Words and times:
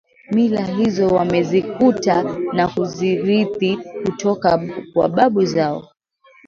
mila 0.31 0.61
hizo 0.65 1.07
wamezikuta 1.07 2.23
na 2.53 2.67
kuzirithi 2.67 3.77
kutoka 4.05 4.61
kwa 4.93 5.09
babu 5.09 5.45
zao 5.45 5.89